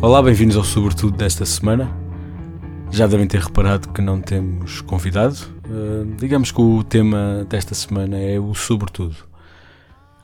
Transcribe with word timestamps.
Olá, 0.00 0.22
bem-vindos 0.22 0.56
ao 0.56 0.62
Sobretudo 0.62 1.16
desta 1.16 1.44
semana. 1.44 1.90
Já 2.88 3.08
devem 3.08 3.26
ter 3.26 3.40
reparado 3.40 3.88
que 3.88 4.00
não 4.00 4.20
temos 4.20 4.80
convidado. 4.80 5.36
Uh, 5.66 6.14
digamos 6.16 6.52
que 6.52 6.60
o 6.60 6.84
tema 6.84 7.44
desta 7.50 7.74
semana 7.74 8.16
é 8.16 8.38
o 8.38 8.54
Sobretudo. 8.54 9.16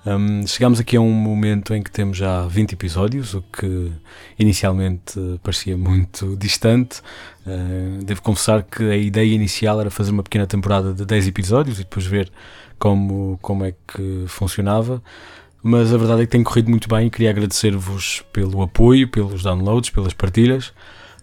Um, 0.07 0.47
chegamos 0.47 0.79
aqui 0.79 0.97
a 0.97 1.01
um 1.01 1.11
momento 1.11 1.75
em 1.75 1.83
que 1.83 1.91
temos 1.91 2.17
já 2.17 2.47
20 2.47 2.75
episódios, 2.75 3.35
o 3.35 3.43
que 3.43 3.91
inicialmente 4.39 5.19
parecia 5.43 5.77
muito 5.77 6.37
distante. 6.37 7.01
Uh, 7.45 8.05
devo 8.05 8.23
confessar 8.23 8.63
que 8.63 8.85
a 8.85 8.97
ideia 8.97 9.35
inicial 9.35 9.81
era 9.81 9.91
fazer 9.91 10.13
uma 10.13 10.23
pequena 10.23 10.47
temporada 10.47 10.95
de 10.95 11.05
10 11.05 11.27
episódios 11.27 11.81
e 11.81 11.83
depois 11.83 12.07
ver 12.07 12.31
como, 12.79 13.41
como 13.43 13.65
é 13.65 13.75
que 13.89 14.25
funcionava 14.29 15.03
mas 15.67 15.95
a 15.95 15.97
verdade 15.97 16.21
é 16.21 16.27
que 16.27 16.31
tem 16.31 16.43
corrido 16.45 16.69
muito 16.69 16.87
bem 16.87 17.07
e 17.07 17.11
queria 17.11 17.31
agradecer-vos 17.31 18.23
pelo 18.31 18.61
apoio, 18.61 19.09
pelos 19.09 19.43
downloads, 19.43 19.89
pelas 19.89 20.13
partilhas 20.13 20.75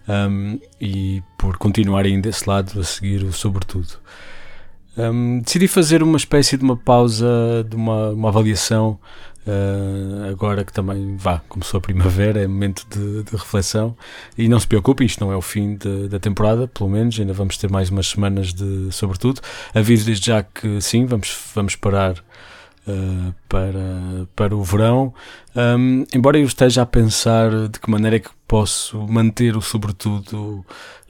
um, 0.08 0.58
e 0.80 1.22
por 1.38 1.56
continuarem 1.58 2.20
desse 2.20 2.48
lado 2.48 2.80
a 2.80 2.82
seguir 2.82 3.22
o 3.22 3.32
Sobretudo. 3.32 4.00
Um, 4.98 5.38
decidi 5.38 5.68
fazer 5.68 6.02
uma 6.02 6.16
espécie 6.16 6.56
de 6.56 6.64
uma 6.64 6.76
pausa, 6.76 7.64
de 7.68 7.76
uma, 7.76 8.10
uma 8.10 8.30
avaliação, 8.30 8.98
uh, 9.46 10.28
agora 10.28 10.64
que 10.64 10.72
também 10.72 11.16
vá, 11.16 11.40
começou 11.48 11.78
a 11.78 11.80
primavera, 11.80 12.42
é 12.42 12.46
momento 12.48 12.84
de, 12.90 13.22
de 13.22 13.30
reflexão. 13.30 13.96
E 14.36 14.48
não 14.48 14.58
se 14.58 14.66
preocupem, 14.66 15.06
isto 15.06 15.24
não 15.24 15.32
é 15.32 15.36
o 15.36 15.40
fim 15.40 15.76
de, 15.76 16.08
da 16.08 16.18
temporada, 16.18 16.66
pelo 16.66 16.90
menos, 16.90 17.16
ainda 17.20 17.32
vamos 17.32 17.56
ter 17.56 17.70
mais 17.70 17.90
umas 17.90 18.08
semanas 18.08 18.52
de 18.52 18.88
sobretudo. 18.90 19.40
Aviso 19.72 20.04
desde 20.04 20.26
já 20.26 20.42
que 20.42 20.80
sim, 20.80 21.06
vamos, 21.06 21.32
vamos 21.54 21.76
parar 21.76 22.16
uh, 22.86 23.34
para, 23.48 24.26
para 24.34 24.56
o 24.56 24.62
verão. 24.62 25.12
Um, 25.54 26.04
embora 26.14 26.38
eu 26.38 26.44
esteja 26.44 26.82
a 26.82 26.86
pensar 26.86 27.68
de 27.68 27.78
que 27.78 27.90
maneira 27.90 28.16
é 28.16 28.20
que 28.20 28.30
posso 28.46 29.06
manter 29.06 29.56
o 29.56 29.62
sobretudo 29.62 30.64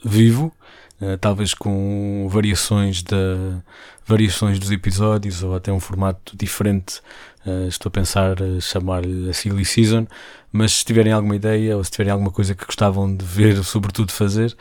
vivo, 0.05 0.53
uh, 1.01 1.17
talvez 1.19 1.55
com 1.55 2.29
variações, 2.31 3.03
da, 3.03 3.63
variações 4.07 4.59
dos 4.59 4.71
episódios 4.71 5.43
ou 5.43 5.55
até 5.55 5.73
um 5.73 5.81
formato 5.81 6.37
diferente. 6.37 7.01
Uh, 7.45 7.67
estou 7.67 7.89
a 7.89 7.93
pensar 7.93 8.37
chamar-lhe 8.61 9.29
a 9.29 9.33
Silly 9.33 9.65
Season, 9.65 10.07
mas 10.53 10.73
se 10.73 10.85
tiverem 10.85 11.13
alguma 11.13 11.35
ideia 11.35 11.77
ou 11.77 11.83
se 11.83 11.91
tiverem 11.91 12.13
alguma 12.13 12.31
coisa 12.31 12.55
que 12.55 12.65
gostavam 12.65 13.15
de 13.17 13.25
ver, 13.25 13.63
sobretudo 13.65 14.13
fazer, 14.13 14.55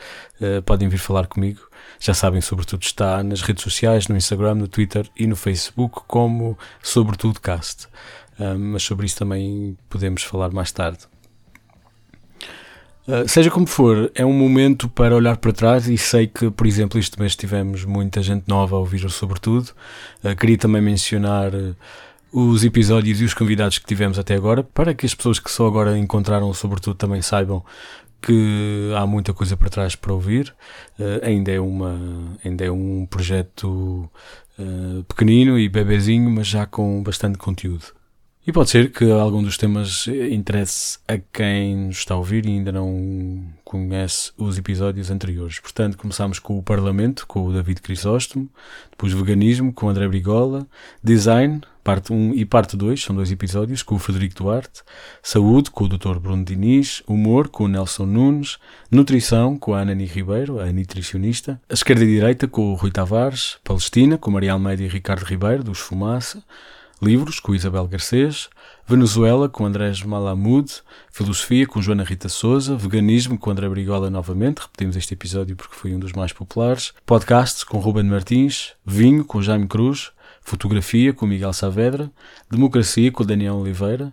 podem 0.64 0.88
vir 0.88 0.98
falar 0.98 1.26
comigo 1.26 1.60
já 2.00 2.12
sabem, 2.12 2.40
sobretudo 2.40 2.82
está 2.82 3.22
nas 3.22 3.42
redes 3.42 3.62
sociais, 3.62 4.08
no 4.08 4.16
Instagram, 4.16 4.56
no 4.56 4.66
Twitter 4.66 5.08
e 5.16 5.26
no 5.26 5.36
Facebook, 5.36 6.00
como 6.06 6.58
Sobretudo 6.82 7.40
Cast. 7.40 7.86
Uh, 8.38 8.58
mas 8.58 8.82
sobre 8.82 9.06
isso 9.06 9.16
também 9.16 9.76
podemos 9.88 10.22
falar 10.22 10.50
mais 10.50 10.72
tarde. 10.72 11.00
Uh, 13.06 13.28
seja 13.28 13.50
como 13.50 13.66
for, 13.66 14.10
é 14.14 14.24
um 14.24 14.32
momento 14.32 14.88
para 14.88 15.14
olhar 15.14 15.36
para 15.36 15.52
trás 15.52 15.88
e 15.88 15.96
sei 15.96 16.26
que, 16.26 16.50
por 16.50 16.66
exemplo, 16.66 16.98
este 16.98 17.18
mês 17.20 17.36
tivemos 17.36 17.84
muita 17.84 18.22
gente 18.22 18.48
nova 18.48 18.74
a 18.74 18.78
ouvir 18.78 19.04
o 19.04 19.10
Sobretudo. 19.10 19.70
Uh, 20.24 20.34
queria 20.34 20.58
também 20.58 20.82
mencionar 20.82 21.52
os 22.32 22.64
episódios 22.64 23.20
e 23.20 23.24
os 23.24 23.34
convidados 23.34 23.78
que 23.78 23.86
tivemos 23.86 24.18
até 24.18 24.34
agora, 24.34 24.64
para 24.64 24.94
que 24.94 25.04
as 25.04 25.14
pessoas 25.14 25.38
que 25.38 25.50
só 25.50 25.66
agora 25.66 25.98
encontraram 25.98 26.52
Sobretudo 26.54 26.96
também 26.96 27.20
saibam 27.20 27.62
que 28.22 28.92
há 28.96 29.06
muita 29.06 29.34
coisa 29.34 29.56
para 29.56 29.68
trás 29.68 29.96
para 29.96 30.12
ouvir. 30.12 30.54
Uh, 30.98 31.24
ainda, 31.24 31.50
é 31.50 31.60
uma, 31.60 31.98
ainda 32.44 32.64
é 32.64 32.70
um 32.70 33.04
projeto 33.06 34.08
uh, 34.58 35.04
pequenino 35.04 35.58
e 35.58 35.68
bebezinho, 35.68 36.30
mas 36.30 36.46
já 36.46 36.64
com 36.64 37.02
bastante 37.02 37.36
conteúdo. 37.36 37.86
E 38.44 38.52
pode 38.52 38.70
ser 38.70 38.90
que 38.90 39.08
algum 39.08 39.40
dos 39.40 39.56
temas 39.56 40.08
interesse 40.08 40.98
a 41.06 41.16
quem 41.16 41.76
nos 41.76 41.98
está 41.98 42.14
a 42.14 42.16
ouvir 42.16 42.44
e 42.44 42.48
ainda 42.48 42.72
não 42.72 43.44
conhece 43.62 44.32
os 44.36 44.58
episódios 44.58 45.12
anteriores. 45.12 45.60
Portanto, 45.60 45.96
começamos 45.96 46.40
com 46.40 46.58
o 46.58 46.62
Parlamento, 46.62 47.24
com 47.24 47.46
o 47.46 47.52
David 47.52 47.80
Crisóstomo, 47.80 48.50
depois 48.90 49.12
Veganismo, 49.12 49.72
com 49.72 49.86
o 49.86 49.88
André 49.88 50.08
Brigola, 50.08 50.66
Design, 51.00 51.60
parte 51.82 52.12
1 52.12 52.34
e 52.34 52.44
parte 52.44 52.76
2, 52.76 53.02
são 53.02 53.14
dois 53.14 53.30
episódios, 53.30 53.82
com 53.82 53.96
o 53.96 53.98
Frederico 53.98 54.36
Duarte, 54.36 54.82
Saúde, 55.22 55.70
com 55.70 55.84
o 55.84 55.88
Dr. 55.88 56.18
Bruno 56.18 56.44
Diniz, 56.44 57.02
Humor, 57.06 57.48
com 57.48 57.64
o 57.64 57.68
Nelson 57.68 58.06
Nunes, 58.06 58.58
Nutrição, 58.90 59.58
com 59.58 59.74
a 59.74 59.80
Anani 59.80 60.06
Ribeiro, 60.06 60.60
a 60.60 60.72
nutricionista, 60.72 61.60
a 61.68 61.74
Esquerda 61.74 62.04
e 62.04 62.06
Direita, 62.06 62.46
com 62.46 62.72
o 62.72 62.74
Rui 62.74 62.90
Tavares, 62.90 63.58
Palestina, 63.64 64.16
com 64.16 64.30
Maria 64.30 64.52
Almeida 64.52 64.82
e 64.82 64.88
Ricardo 64.88 65.24
Ribeiro, 65.24 65.64
dos 65.64 65.78
Fumaça, 65.78 66.42
Livros, 67.02 67.40
com 67.40 67.52
Isabel 67.52 67.88
Garcês, 67.88 68.48
Venezuela, 68.86 69.48
com 69.48 69.66
Andrés 69.66 70.02
Malamud, 70.04 70.70
Filosofia, 71.10 71.66
com 71.66 71.82
Joana 71.82 72.04
Rita 72.04 72.28
Souza, 72.28 72.76
Veganismo, 72.76 73.36
com 73.36 73.50
André 73.50 73.68
Brigola 73.68 74.08
novamente, 74.08 74.60
repetimos 74.60 74.96
este 74.96 75.14
episódio 75.14 75.56
porque 75.56 75.74
foi 75.74 75.92
um 75.94 75.98
dos 75.98 76.12
mais 76.12 76.32
populares, 76.32 76.94
Podcasts, 77.04 77.64
com 77.64 77.78
Ruben 77.78 78.04
Martins, 78.04 78.74
Vinho, 78.86 79.24
com 79.24 79.42
Jaime 79.42 79.66
Cruz, 79.66 80.12
Fotografia, 80.42 81.12
com 81.12 81.26
Miguel 81.26 81.52
Saavedra, 81.52 82.10
Democracia, 82.50 83.10
com 83.10 83.24
Daniel 83.24 83.56
Oliveira, 83.56 84.12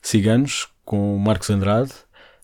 Ciganos, 0.00 0.68
com 0.84 1.18
Marcos 1.18 1.50
Andrade, 1.50 1.92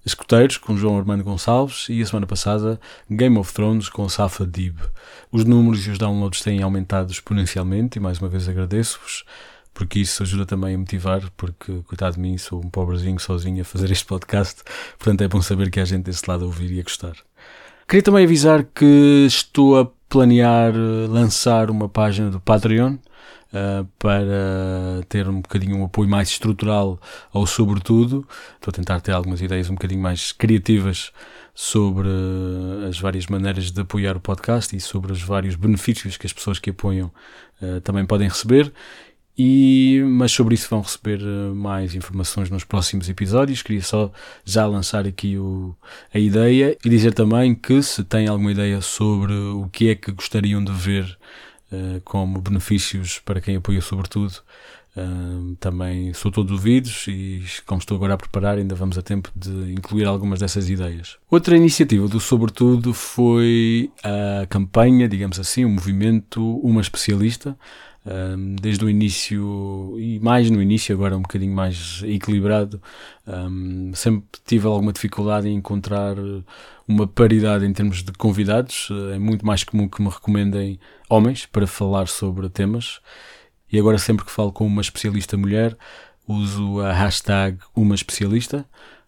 Escuteiros, 0.04 0.56
com 0.56 0.76
João 0.76 0.98
Armando 0.98 1.22
Gonçalves. 1.22 1.86
E 1.88 2.02
a 2.02 2.06
semana 2.06 2.26
passada 2.26 2.80
Game 3.08 3.38
of 3.38 3.52
Thrones 3.54 3.88
com 3.88 4.08
Safa 4.08 4.44
Dib. 4.44 4.78
Os 5.30 5.44
números 5.44 5.86
e 5.86 5.90
os 5.90 5.98
downloads 5.98 6.40
têm 6.40 6.62
aumentado 6.62 7.12
exponencialmente 7.12 7.98
e 7.98 8.00
mais 8.00 8.18
uma 8.18 8.28
vez 8.28 8.48
agradeço-vos 8.48 9.24
porque 9.74 10.00
isso 10.00 10.22
ajuda 10.22 10.44
também 10.44 10.74
a 10.74 10.78
motivar, 10.78 11.22
porque, 11.36 11.82
coitado 11.84 12.16
de 12.16 12.20
mim, 12.20 12.36
sou 12.36 12.62
um 12.62 12.68
pobrezinho 12.68 13.18
sozinho 13.18 13.62
a 13.62 13.64
fazer 13.64 13.90
este 13.90 14.04
podcast, 14.04 14.62
portanto 14.98 15.22
é 15.22 15.28
bom 15.28 15.40
saber 15.40 15.70
que 15.70 15.80
há 15.80 15.84
gente 15.84 16.04
desse 16.04 16.28
lado 16.28 16.44
a 16.44 16.46
ouvir 16.46 16.70
e 16.72 16.80
a 16.80 16.82
gostar. 16.82 17.16
Queria 17.86 18.02
também 18.02 18.24
avisar 18.24 18.64
que 18.64 19.26
estou 19.26 19.78
a 19.78 19.86
planear 20.08 20.74
eh, 20.74 21.06
lançar 21.08 21.70
uma 21.70 21.88
página 21.88 22.30
do 22.30 22.38
Patreon 22.38 22.94
uh, 22.94 23.86
para 23.98 25.02
ter 25.08 25.28
um 25.28 25.40
bocadinho 25.40 25.78
um 25.78 25.84
apoio 25.84 26.08
mais 26.08 26.28
estrutural 26.28 26.98
ao 27.32 27.46
sobretudo. 27.46 28.26
Estou 28.54 28.70
a 28.70 28.74
tentar 28.74 29.00
ter 29.00 29.12
algumas 29.12 29.40
ideias 29.40 29.70
um 29.70 29.74
bocadinho 29.74 30.02
mais 30.02 30.32
criativas 30.32 31.12
sobre 31.54 32.08
as 32.88 32.98
várias 32.98 33.26
maneiras 33.26 33.70
de 33.70 33.80
apoiar 33.80 34.16
o 34.16 34.20
podcast 34.20 34.74
e 34.76 34.80
sobre 34.80 35.12
os 35.12 35.22
vários 35.22 35.54
benefícios 35.54 36.16
que 36.16 36.26
as 36.26 36.32
pessoas 36.32 36.58
que 36.58 36.70
apoiam 36.70 37.10
uh, 37.62 37.80
também 37.80 38.04
podem 38.04 38.28
receber. 38.28 38.72
E, 39.44 40.00
mas 40.06 40.30
sobre 40.30 40.54
isso 40.54 40.70
vão 40.70 40.82
receber 40.82 41.20
eh, 41.20 41.52
mais 41.52 41.96
informações 41.96 42.48
nos 42.48 42.62
próximos 42.62 43.08
episódios. 43.08 43.60
Queria 43.60 43.82
só 43.82 44.12
já 44.44 44.64
lançar 44.68 45.04
aqui 45.04 45.36
o, 45.36 45.74
a 46.14 46.18
ideia 46.20 46.78
e 46.84 46.88
dizer 46.88 47.12
também 47.12 47.52
que 47.52 47.82
se 47.82 48.04
têm 48.04 48.28
alguma 48.28 48.52
ideia 48.52 48.80
sobre 48.80 49.32
o 49.32 49.68
que 49.72 49.88
é 49.88 49.96
que 49.96 50.12
gostariam 50.12 50.62
de 50.62 50.70
ver 50.70 51.18
uh, 51.72 52.00
como 52.04 52.40
benefícios 52.40 53.18
para 53.18 53.40
quem 53.40 53.56
apoia 53.56 53.80
sobretudo, 53.80 54.32
uh, 54.96 55.56
também 55.56 56.14
sou 56.14 56.30
todo 56.30 56.52
ouvidos 56.52 57.06
e 57.08 57.42
como 57.66 57.80
estou 57.80 57.96
agora 57.96 58.14
a 58.14 58.16
preparar 58.16 58.58
ainda 58.58 58.76
vamos 58.76 58.96
a 58.96 59.02
tempo 59.02 59.28
de 59.34 59.72
incluir 59.72 60.04
algumas 60.04 60.38
dessas 60.38 60.70
ideias. 60.70 61.16
Outra 61.28 61.56
iniciativa 61.56 62.06
do 62.06 62.20
Sobretudo 62.20 62.94
foi 62.94 63.90
a 64.04 64.46
campanha, 64.46 65.08
digamos 65.08 65.40
assim, 65.40 65.64
o 65.64 65.68
movimento 65.68 66.60
Uma 66.60 66.80
Especialista, 66.80 67.58
um, 68.04 68.56
desde 68.56 68.84
o 68.84 68.90
início 68.90 69.94
e 69.98 70.18
mais 70.20 70.50
no 70.50 70.60
início, 70.60 70.94
agora 70.94 71.16
um 71.16 71.22
bocadinho 71.22 71.54
mais 71.54 72.02
equilibrado, 72.04 72.80
um, 73.26 73.92
sempre 73.94 74.24
tive 74.44 74.66
alguma 74.66 74.92
dificuldade 74.92 75.48
em 75.48 75.54
encontrar 75.56 76.16
uma 76.86 77.06
paridade 77.06 77.64
em 77.64 77.72
termos 77.72 78.02
de 78.02 78.12
convidados. 78.12 78.88
É 79.14 79.18
muito 79.18 79.46
mais 79.46 79.64
comum 79.64 79.88
que 79.88 80.02
me 80.02 80.08
recomendem 80.08 80.80
homens 81.08 81.46
para 81.46 81.66
falar 81.66 82.08
sobre 82.08 82.48
temas. 82.48 83.00
E 83.70 83.78
agora, 83.78 83.98
sempre 83.98 84.24
que 84.24 84.30
falo 84.30 84.52
com 84.52 84.66
uma 84.66 84.82
especialista 84.82 85.36
mulher, 85.36 85.76
uso 86.26 86.80
a 86.80 86.92
hashtag 86.92 87.58
uma 87.74 87.94
especialista 87.94 88.66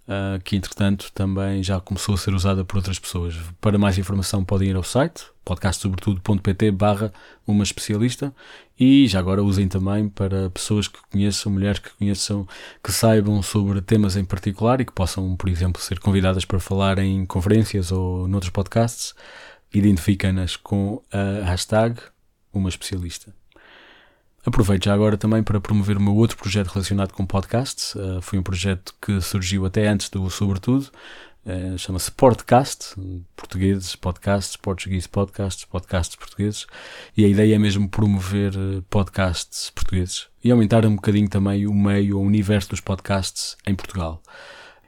uh, 0.08 0.40
que 0.42 0.56
entretanto 0.56 1.10
também 1.12 1.62
já 1.62 1.80
começou 1.80 2.14
a 2.14 2.18
ser 2.18 2.34
usada 2.34 2.64
por 2.64 2.76
outras 2.76 2.98
pessoas. 2.98 3.36
Para 3.60 3.78
mais 3.78 3.98
informação 3.98 4.44
podem 4.44 4.70
ir 4.70 4.76
ao 4.76 4.82
site 4.82 5.24
podcastsobretudo.pt 5.44 6.70
barra 6.70 7.12
uma 7.46 7.62
especialista 7.62 8.34
e 8.78 9.06
já 9.06 9.18
agora 9.18 9.42
usem 9.42 9.68
também 9.68 10.08
para 10.08 10.50
pessoas 10.50 10.88
que 10.88 10.98
conheçam, 11.12 11.52
mulheres 11.52 11.78
que 11.78 11.90
conheçam, 11.90 12.48
que 12.82 12.90
saibam 12.90 13.42
sobre 13.42 13.80
temas 13.80 14.16
em 14.16 14.24
particular 14.24 14.80
e 14.80 14.84
que 14.84 14.92
possam, 14.92 15.36
por 15.36 15.48
exemplo, 15.48 15.80
ser 15.80 16.00
convidadas 16.00 16.44
para 16.44 16.58
falar 16.58 16.98
em 16.98 17.24
conferências 17.26 17.92
ou 17.92 18.26
noutros 18.26 18.50
podcasts, 18.50 19.14
identifiquem-nas 19.72 20.56
com 20.56 21.02
a 21.12 21.44
hashtag 21.44 22.00
uma 22.52 22.68
especialista. 22.68 23.34
Aproveito 24.46 24.84
já 24.84 24.94
agora 24.94 25.16
também 25.16 25.42
para 25.42 25.58
promover 25.58 25.96
o 25.96 26.00
meu 26.00 26.14
outro 26.14 26.36
projeto 26.36 26.68
relacionado 26.68 27.12
com 27.12 27.24
podcasts. 27.24 27.94
Uh, 27.94 28.20
foi 28.20 28.38
um 28.38 28.42
projeto 28.42 28.94
que 29.00 29.20
surgiu 29.20 29.64
até 29.64 29.88
antes 29.88 30.10
do 30.10 30.28
Sobretudo. 30.28 30.90
Uh, 31.46 31.78
Chama-se 31.78 32.10
Podcast, 32.10 32.94
portugueses, 33.34 33.96
podcasts, 33.96 34.56
português 34.56 35.06
podcasts, 35.06 35.64
podcasts 35.64 36.16
portugueses. 36.16 36.66
E 37.16 37.24
a 37.24 37.28
ideia 37.28 37.54
é 37.54 37.58
mesmo 37.58 37.88
promover 37.88 38.54
eh, 38.54 38.82
podcasts 38.90 39.70
portugueses 39.70 40.26
e 40.42 40.50
aumentar 40.50 40.84
um 40.84 40.96
bocadinho 40.96 41.28
também 41.28 41.66
o 41.66 41.72
meio, 41.72 42.18
o 42.18 42.22
universo 42.22 42.70
dos 42.70 42.80
podcasts 42.80 43.56
em 43.66 43.74
Portugal. 43.74 44.22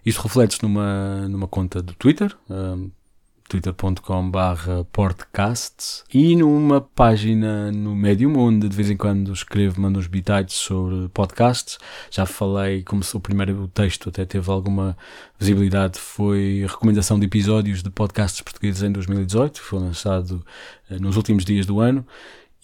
Isto 0.05 0.23
reflete-se 0.23 0.63
numa, 0.63 1.29
numa 1.29 1.49
conta 1.49 1.83
do 1.83 1.95
Twitter, 1.95 2.37
twitter.com 3.49 4.31
podcasts 4.93 6.05
e 6.13 6.35
numa 6.37 6.81
página 6.81 7.71
no 7.73 7.95
Medium 7.95 8.37
onde 8.39 8.69
de 8.69 8.77
vez 8.77 8.91
em 8.91 8.97
quando 8.97 9.33
escrevo, 9.33 9.81
mando 9.81 9.99
uns 9.99 10.07
bitites 10.07 10.57
sobre 10.57 11.09
podcasts. 11.09 11.79
Já 12.11 12.27
falei, 12.27 12.83
como 12.83 13.03
se 13.03 13.17
o 13.17 13.21
primeiro 13.21 13.69
texto 13.69 14.09
até 14.09 14.25
teve 14.25 14.51
alguma 14.51 14.97
visibilidade, 15.39 15.99
foi 15.99 16.67
recomendação 16.69 17.19
de 17.19 17.27
episódios 17.27 17.83
de 17.83 17.91
podcasts 17.91 18.41
portugueses 18.41 18.83
em 18.83 18.93
2018, 18.93 19.61
foi 19.61 19.81
lançado 19.81 20.45
uh, 20.91 21.01
nos 21.01 21.17
últimos 21.17 21.45
dias 21.45 21.67
do 21.67 21.81
ano. 21.81 22.07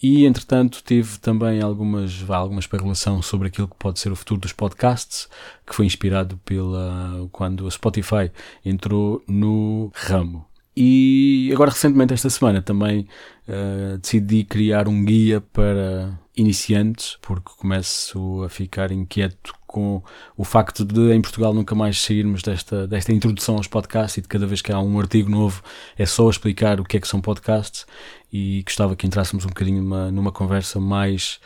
E, 0.01 0.25
entretanto, 0.25 0.83
tive 0.83 1.17
também 1.17 1.61
algumas, 1.61 2.29
alguma 2.29 2.59
especulação 2.59 3.21
sobre 3.21 3.47
aquilo 3.47 3.69
que 3.69 3.75
pode 3.77 4.01
ser 4.01 4.11
o 4.11 4.17
futuro 4.17 4.41
dos 4.41 4.51
podcasts, 4.51 5.29
que 5.65 5.73
foi 5.73 5.85
inspirado 5.85 6.35
pela 6.43 7.25
quando 7.31 7.65
a 7.65 7.71
Spotify 7.71 8.29
entrou 8.65 9.23
no 9.25 9.89
ramo. 9.95 10.45
E 10.75 11.51
agora, 11.53 11.71
recentemente, 11.71 12.13
esta 12.13 12.29
semana, 12.29 12.61
também 12.61 13.07
uh, 13.47 13.97
decidi 13.99 14.43
criar 14.43 14.87
um 14.87 15.05
guia 15.05 15.39
para 15.39 16.19
iniciantes, 16.35 17.17
porque 17.21 17.51
começo 17.57 18.43
a 18.43 18.49
ficar 18.49 18.91
inquieto 18.91 19.53
com 19.67 20.03
o 20.37 20.43
facto 20.43 20.85
de 20.85 21.13
em 21.13 21.21
Portugal 21.21 21.53
nunca 21.53 21.73
mais 21.73 21.99
sairmos 21.99 22.43
desta, 22.43 22.87
desta 22.87 23.11
introdução 23.11 23.55
aos 23.55 23.67
podcasts 23.67 24.17
e 24.17 24.21
de 24.21 24.27
cada 24.27 24.45
vez 24.45 24.61
que 24.61 24.71
há 24.71 24.79
um 24.79 24.99
artigo 24.99 25.29
novo 25.29 25.63
é 25.97 26.05
só 26.05 26.29
explicar 26.29 26.79
o 26.79 26.83
que 26.83 26.97
é 26.97 26.99
que 26.99 27.07
são 27.07 27.19
podcasts 27.19 27.85
e 28.31 28.61
gostava 28.63 28.95
que 28.95 29.07
entrássemos 29.07 29.45
um 29.45 29.49
bocadinho 29.49 29.81
numa, 29.81 30.11
numa 30.11 30.31
conversa 30.31 30.79
mais, 30.79 31.39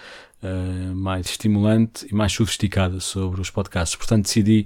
uh, 0.44 0.94
mais 0.94 1.27
estimulante 1.27 2.06
e 2.09 2.13
mais 2.13 2.33
sofisticada 2.33 3.00
sobre 3.00 3.39
os 3.39 3.50
podcasts. 3.50 3.95
Portanto, 3.95 4.24
decidi 4.24 4.65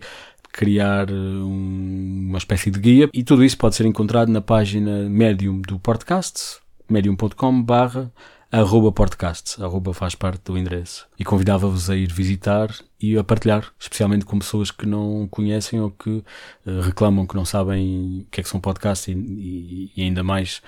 criar 0.51 1.09
eh, 1.09 1.13
um, 1.13 2.27
uma 2.29 2.37
espécie 2.37 2.69
de 2.69 2.79
guia 2.79 3.09
e 3.13 3.23
tudo 3.23 3.43
isso 3.43 3.57
pode 3.57 3.75
ser 3.75 3.85
encontrado 3.85 4.29
na 4.29 4.41
página 4.41 5.09
Medium 5.09 5.61
do 5.61 5.79
podcast, 5.79 6.59
medium.com 6.89 7.61
barra 7.61 8.11
arroba 8.51 8.91
podcast, 8.91 9.63
arroba 9.63 9.93
faz 9.93 10.13
parte 10.13 10.43
do 10.43 10.57
endereço. 10.57 11.07
E 11.17 11.23
convidava-vos 11.23 11.89
a 11.89 11.95
ir 11.95 12.11
visitar 12.11 12.69
e 12.99 13.17
a 13.17 13.23
partilhar, 13.23 13.71
especialmente 13.79 14.25
com 14.25 14.37
pessoas 14.37 14.69
que 14.69 14.85
não 14.85 15.25
conhecem 15.31 15.79
ou 15.79 15.89
que 15.89 16.09
uh, 16.09 16.81
reclamam 16.81 17.25
que 17.25 17.35
não 17.35 17.45
sabem 17.45 18.25
o 18.27 18.29
que 18.29 18.41
é 18.41 18.43
que 18.43 18.49
são 18.49 18.59
podcasts 18.59 19.07
e, 19.07 19.13
e, 19.13 19.91
e 19.95 20.03
ainda 20.03 20.21
mais 20.21 20.61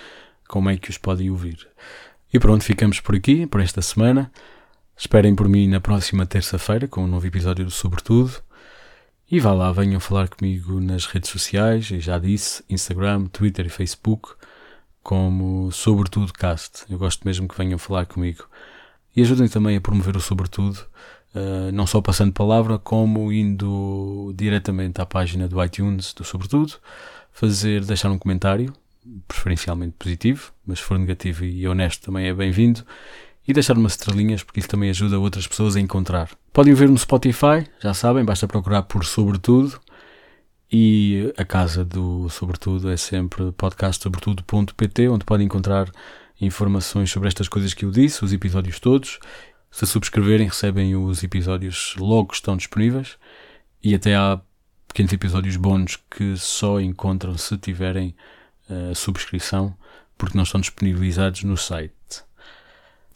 como 0.47 0.69
é 0.69 0.77
que 0.77 0.89
os 0.89 0.97
podem 0.97 1.29
ouvir. 1.29 1.67
E 2.33 2.39
pronto, 2.39 2.63
ficamos 2.63 3.01
por 3.01 3.15
aqui, 3.15 3.45
por 3.45 3.59
esta 3.59 3.81
semana. 3.81 4.31
Esperem 4.97 5.35
por 5.35 5.49
mim 5.49 5.67
na 5.67 5.81
próxima 5.81 6.25
terça-feira 6.25 6.87
com 6.87 7.03
um 7.03 7.07
novo 7.07 7.27
episódio 7.27 7.65
do 7.65 7.71
Sobretudo. 7.71 8.41
E 9.29 9.39
vá 9.39 9.53
lá, 9.53 9.71
venham 9.71 9.99
falar 9.99 10.27
comigo 10.27 10.79
nas 10.79 11.05
redes 11.05 11.29
sociais, 11.29 11.89
e 11.89 11.99
já 11.99 12.19
disse, 12.19 12.63
Instagram, 12.69 13.25
Twitter 13.27 13.65
e 13.65 13.69
Facebook, 13.69 14.33
como 15.01 15.71
Sobretudo 15.71 16.33
Cast. 16.33 16.85
Eu 16.89 16.97
gosto 16.97 17.25
mesmo 17.25 17.47
que 17.47 17.57
venham 17.57 17.77
falar 17.77 18.05
comigo. 18.05 18.47
E 19.15 19.21
ajudem 19.21 19.47
também 19.47 19.77
a 19.77 19.81
promover 19.81 20.15
o 20.17 20.21
Sobretudo, 20.21 20.77
uh, 21.35 21.71
não 21.71 21.87
só 21.87 22.01
passando 22.01 22.33
palavra, 22.33 22.77
como 22.77 23.31
indo 23.31 24.33
diretamente 24.35 25.01
à 25.01 25.05
página 25.05 25.47
do 25.47 25.63
iTunes 25.63 26.13
do 26.13 26.23
Sobretudo, 26.23 26.73
fazer, 27.31 27.83
deixar 27.85 28.11
um 28.11 28.17
comentário, 28.17 28.73
preferencialmente 29.27 29.95
positivo, 29.97 30.53
mas 30.65 30.79
se 30.79 30.85
for 30.85 30.97
negativo 30.97 31.43
e 31.43 31.67
honesto 31.67 32.05
também 32.05 32.27
é 32.27 32.33
bem-vindo, 32.33 32.85
e 33.47 33.53
deixar 33.53 33.77
umas 33.77 33.93
estrelinhas, 33.93 34.43
porque 34.43 34.59
isso 34.59 34.69
também 34.69 34.89
ajuda 34.89 35.19
outras 35.19 35.47
pessoas 35.47 35.75
a 35.75 35.79
encontrar. 35.79 36.29
Podem 36.51 36.73
ver 36.73 36.89
no 36.89 36.97
Spotify, 36.97 37.67
já 37.81 37.93
sabem, 37.93 38.23
basta 38.23 38.47
procurar 38.47 38.83
por 38.83 39.05
Sobretudo. 39.05 39.79
E 40.71 41.31
a 41.37 41.45
casa 41.45 41.85
do 41.85 42.27
Sobretudo 42.29 42.89
é 42.89 42.97
sempre 42.97 43.51
podcastsobretudo.pt, 43.51 45.07
onde 45.07 45.23
podem 45.23 45.45
encontrar 45.45 45.91
informações 46.41 47.11
sobre 47.11 47.27
estas 47.27 47.47
coisas 47.47 47.73
que 47.73 47.85
eu 47.85 47.91
disse, 47.91 48.25
os 48.25 48.33
episódios 48.33 48.79
todos. 48.79 49.19
Se 49.69 49.85
subscreverem, 49.85 50.47
recebem 50.47 50.95
os 50.95 51.23
episódios 51.23 51.95
logo 51.97 52.29
que 52.29 52.35
estão 52.35 52.57
disponíveis. 52.57 53.17
E 53.83 53.93
até 53.93 54.15
há 54.15 54.39
pequenos 54.87 55.13
episódios 55.13 55.55
bônus 55.57 55.99
que 56.09 56.37
só 56.37 56.79
encontram 56.79 57.37
se 57.37 57.57
tiverem 57.57 58.15
uh, 58.69 58.95
subscrição, 58.95 59.75
porque 60.17 60.37
não 60.37 60.43
estão 60.43 60.61
disponibilizados 60.61 61.43
no 61.43 61.57
site. 61.57 61.93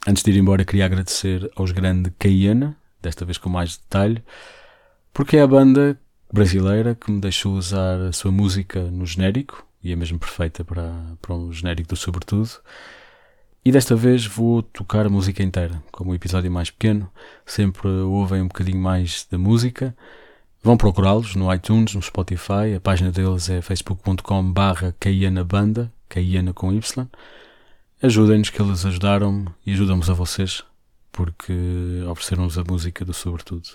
Antes 0.06 0.22
de 0.22 0.30
ir 0.30 0.38
embora, 0.38 0.64
queria 0.64 0.86
agradecer 0.86 1.50
aos 1.56 1.72
grande 1.72 2.10
Caiana, 2.18 2.76
desta 3.02 3.24
vez 3.24 3.36
com 3.36 3.48
mais 3.48 3.76
detalhe, 3.76 4.22
porque 5.12 5.36
é 5.36 5.42
a 5.42 5.46
banda 5.46 5.98
brasileira 6.32 6.94
que 6.94 7.10
me 7.10 7.20
deixou 7.20 7.54
usar 7.54 8.00
a 8.00 8.12
sua 8.12 8.30
música 8.30 8.80
no 8.90 9.04
genérico, 9.04 9.66
e 9.82 9.92
é 9.92 9.96
mesmo 9.96 10.18
perfeita 10.18 10.64
para, 10.64 10.92
para 11.20 11.34
um 11.34 11.52
genérico 11.52 11.90
do 11.90 11.96
Sobretudo. 11.96 12.50
E 13.64 13.72
desta 13.72 13.96
vez 13.96 14.24
vou 14.24 14.62
tocar 14.62 15.06
a 15.06 15.10
música 15.10 15.42
inteira, 15.42 15.82
como 15.90 16.12
o 16.12 16.14
episódio 16.14 16.50
mais 16.50 16.70
pequeno, 16.70 17.10
sempre 17.44 17.88
ouvem 17.88 18.40
um 18.40 18.48
bocadinho 18.48 18.78
mais 18.78 19.26
da 19.30 19.36
música. 19.36 19.94
Vão 20.62 20.76
procurá-los 20.76 21.34
no 21.34 21.52
iTunes, 21.52 21.94
no 21.94 22.02
Spotify, 22.02 22.74
a 22.76 22.80
página 22.80 23.10
deles 23.10 23.50
é 23.50 23.60
facebook.com 23.60 24.52
barra 24.52 24.94
Banda, 25.44 25.92
Caiana 26.08 26.52
com 26.52 26.72
Y. 26.72 27.08
Ajudem-nos 28.00 28.50
que 28.50 28.62
eles 28.62 28.86
ajudaram-me 28.86 29.48
e 29.66 29.72
ajudamos 29.72 30.08
a 30.08 30.14
vocês, 30.14 30.62
porque 31.10 31.52
ofereceram-nos 32.08 32.56
a 32.56 32.62
música 32.62 33.04
do 33.04 33.12
Sobretudo. 33.12 33.70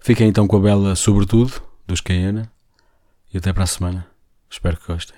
Fiquem 0.00 0.28
então 0.28 0.48
com 0.48 0.56
a 0.56 0.60
bela 0.60 0.96
Sobretudo, 0.96 1.62
dos 1.86 2.00
Caiana, 2.00 2.50
e 3.32 3.38
até 3.38 3.52
para 3.52 3.64
a 3.64 3.68
semana. 3.68 4.06
Espero 4.50 4.76
que 4.76 4.86
gostem. 4.88 5.16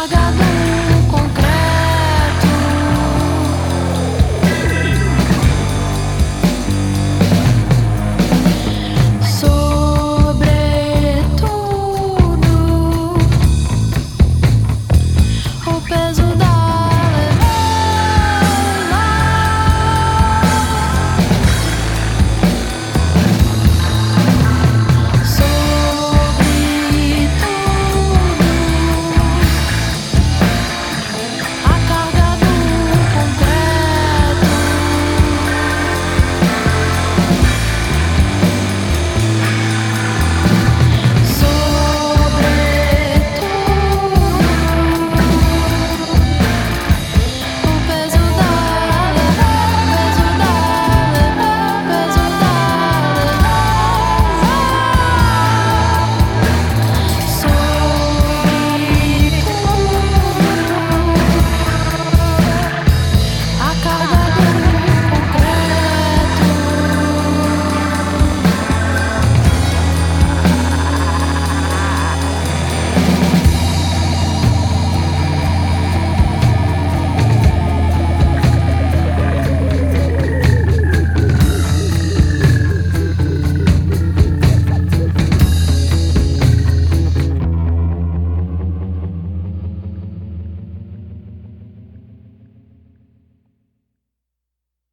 I 0.00 0.06
got 0.06 0.34
the 0.38 0.59